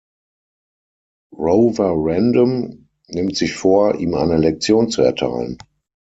[1.37, 5.59] Roverandom nimmt sich vor, ihm eine Lektion zu erteilen.